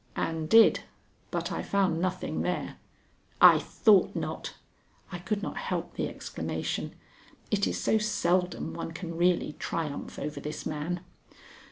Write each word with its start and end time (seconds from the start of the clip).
"And 0.15 0.49
did; 0.49 0.79
but 1.29 1.51
I 1.51 1.61
found 1.61 2.01
nothing 2.01 2.41
there." 2.41 2.77
"I 3.39 3.59
thought 3.59 4.15
not!" 4.15 4.55
I 5.11 5.19
could 5.19 5.43
not 5.43 5.57
help 5.57 5.93
the 5.93 6.07
exclamation. 6.07 6.95
It 7.51 7.67
is 7.67 7.79
so 7.79 7.99
seldom 7.99 8.73
one 8.73 8.93
can 8.93 9.15
really 9.15 9.53
triumph 9.59 10.17
over 10.17 10.39
this 10.39 10.65
man. 10.65 11.01